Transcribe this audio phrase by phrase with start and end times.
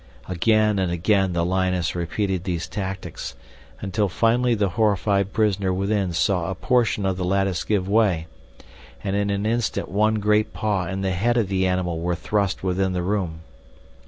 [0.27, 3.35] Again and again the lioness repeated these tactics,
[3.81, 8.25] until finally the horrified prisoner within saw a portion of the lattice give way,
[9.03, 12.63] and in an instant one great paw and the head of the animal were thrust
[12.63, 13.41] within the room.